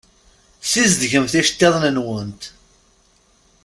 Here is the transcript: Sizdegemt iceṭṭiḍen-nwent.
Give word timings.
Sizdegemt 0.69 1.33
iceṭṭiḍen-nwent. 1.41 2.43